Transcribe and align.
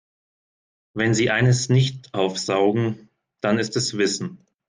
Wenn 0.95 1.13
sie 1.13 1.29
eines 1.29 1.69
nicht 1.69 2.11
aufsaugen, 2.15 3.09
dann 3.39 3.59
ist 3.59 3.75
es 3.75 3.95
Wissen. 3.99 4.39